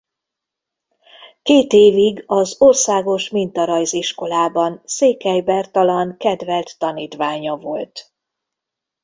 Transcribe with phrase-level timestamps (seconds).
[1.41, 8.13] Két évig az Országos Mintarajziskolában Székely Bertalan kedvelt tanítványa volt.